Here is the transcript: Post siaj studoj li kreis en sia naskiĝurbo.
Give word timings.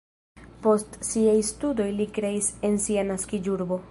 Post 0.63 0.95
siaj 1.09 1.35
studoj 1.51 1.87
li 1.99 2.09
kreis 2.17 2.49
en 2.71 2.83
sia 2.89 3.07
naskiĝurbo. 3.13 3.83